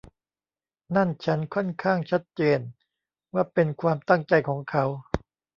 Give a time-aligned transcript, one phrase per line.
[0.95, 2.59] นั่นฉันค่อนข้างชัดเจน
[3.33, 4.85] ว่าเป็นความตั้งใจของเขา